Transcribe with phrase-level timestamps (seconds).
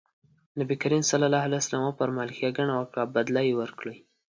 [0.59, 1.11] نبي کريم ص
[1.87, 3.97] وفرمایل ښېګڼه وکړه بدله يې ورکړئ.